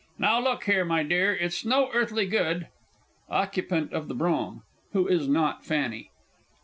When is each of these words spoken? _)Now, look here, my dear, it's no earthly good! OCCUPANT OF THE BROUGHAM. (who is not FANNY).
_)Now, 0.17 0.41
look 0.41 0.63
here, 0.63 0.83
my 0.83 1.03
dear, 1.03 1.31
it's 1.35 1.63
no 1.63 1.91
earthly 1.93 2.25
good! 2.25 2.69
OCCUPANT 3.29 3.93
OF 3.93 4.07
THE 4.07 4.15
BROUGHAM. 4.15 4.63
(who 4.93 5.05
is 5.05 5.27
not 5.27 5.63
FANNY). 5.63 6.09